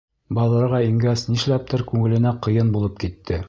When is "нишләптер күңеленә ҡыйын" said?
1.35-2.77